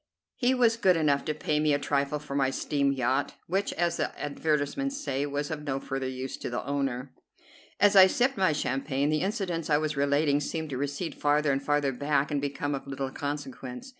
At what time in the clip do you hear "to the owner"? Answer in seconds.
6.37-7.13